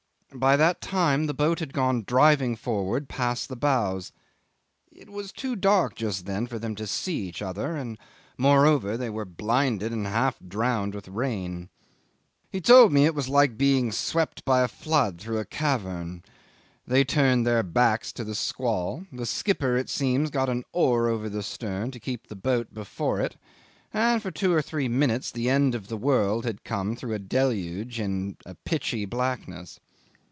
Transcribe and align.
By 0.33 0.55
that 0.55 0.79
time 0.79 1.25
the 1.27 1.33
boat 1.33 1.59
had 1.59 1.73
gone 1.73 2.03
driving 2.07 2.55
forward 2.55 3.09
past 3.09 3.49
the 3.49 3.57
bows. 3.57 4.13
It 4.89 5.09
was 5.09 5.33
too 5.33 5.57
dark 5.57 5.93
just 5.95 6.25
then 6.25 6.47
for 6.47 6.57
them 6.57 6.73
to 6.75 6.87
see 6.87 7.27
each 7.27 7.41
other, 7.41 7.75
and, 7.75 7.97
moreover, 8.37 8.95
they 8.95 9.09
were 9.09 9.25
blinded 9.25 9.91
and 9.91 10.07
half 10.07 10.37
drowned 10.39 10.95
with 10.95 11.09
rain. 11.09 11.67
He 12.49 12.61
told 12.61 12.93
me 12.93 13.03
it 13.05 13.13
was 13.13 13.27
like 13.27 13.57
being 13.57 13.91
swept 13.91 14.45
by 14.45 14.61
a 14.61 14.69
flood 14.69 15.19
through 15.19 15.37
a 15.39 15.43
cavern. 15.43 16.23
They 16.87 17.03
turned 17.03 17.45
their 17.45 17.61
backs 17.61 18.13
to 18.13 18.23
the 18.23 18.33
squall; 18.33 19.05
the 19.11 19.25
skipper, 19.25 19.75
it 19.75 19.89
seems, 19.89 20.29
got 20.29 20.47
an 20.47 20.63
oar 20.71 21.09
over 21.09 21.27
the 21.27 21.43
stern 21.43 21.91
to 21.91 21.99
keep 21.99 22.27
the 22.27 22.37
boat 22.37 22.73
before 22.73 23.19
it, 23.19 23.35
and 23.93 24.21
for 24.21 24.31
two 24.31 24.53
or 24.53 24.61
three 24.61 24.87
minutes 24.87 25.29
the 25.29 25.49
end 25.49 25.75
of 25.75 25.89
the 25.89 25.97
world 25.97 26.45
had 26.45 26.63
come 26.63 26.95
through 26.95 27.15
a 27.15 27.19
deluge 27.19 27.99
in 27.99 28.37
a 28.45 28.55
pitchy 28.55 29.03
blackness. 29.03 29.81